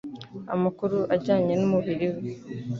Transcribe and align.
amakuru 0.55 0.97
ajyanye 1.15 1.53
n'umubiri 1.57 2.07
we 2.13 2.21